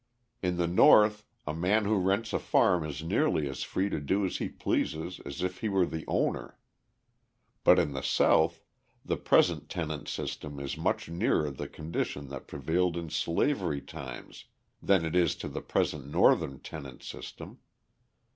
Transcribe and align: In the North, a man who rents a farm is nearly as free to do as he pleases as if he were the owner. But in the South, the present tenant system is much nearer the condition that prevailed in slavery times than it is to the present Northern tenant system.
In 0.41 0.57
the 0.57 0.65
North, 0.65 1.25
a 1.45 1.53
man 1.53 1.85
who 1.85 1.99
rents 1.99 2.33
a 2.33 2.39
farm 2.39 2.83
is 2.83 3.03
nearly 3.03 3.47
as 3.47 3.61
free 3.61 3.87
to 3.89 3.99
do 3.99 4.25
as 4.25 4.37
he 4.37 4.49
pleases 4.49 5.19
as 5.27 5.43
if 5.43 5.59
he 5.59 5.69
were 5.69 5.85
the 5.85 6.05
owner. 6.07 6.57
But 7.63 7.77
in 7.77 7.93
the 7.93 8.01
South, 8.01 8.63
the 9.05 9.15
present 9.15 9.69
tenant 9.69 10.07
system 10.07 10.59
is 10.59 10.75
much 10.75 11.07
nearer 11.07 11.51
the 11.51 11.67
condition 11.67 12.29
that 12.29 12.47
prevailed 12.47 12.97
in 12.97 13.11
slavery 13.11 13.79
times 13.79 14.45
than 14.81 15.05
it 15.05 15.15
is 15.15 15.35
to 15.35 15.47
the 15.47 15.61
present 15.61 16.07
Northern 16.07 16.57
tenant 16.61 17.03
system. 17.03 17.59